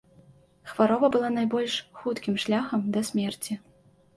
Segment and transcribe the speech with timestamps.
[0.69, 3.53] Хвароба была найбольш хуткім шляхам да смерці.